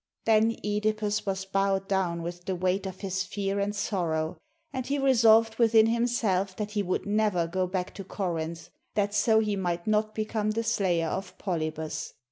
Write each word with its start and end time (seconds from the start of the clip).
Then 0.25 0.55
(Edipus 0.65 1.27
was 1.27 1.45
bowed 1.45 1.87
down 1.87 2.23
with 2.23 2.45
the 2.45 2.55
weight 2.55 2.87
of 2.87 3.01
his 3.01 3.17
GREECE 3.21 3.27
fear 3.27 3.59
and 3.59 3.75
sorrow; 3.75 4.39
and 4.73 4.87
he 4.87 4.97
resolved 4.97 5.59
within 5.59 5.85
himself 5.85 6.55
that 6.55 6.71
he 6.71 6.81
would 6.81 7.05
never 7.05 7.45
go 7.45 7.67
back 7.67 7.93
to 7.93 8.03
Corinth, 8.03 8.71
that 8.95 9.13
so 9.13 9.37
he 9.37 9.55
might 9.55 9.85
not 9.85 10.15
become 10.15 10.49
the 10.49 10.63
slayer 10.63 11.07
of 11.07 11.37
Polybus. 11.37 12.15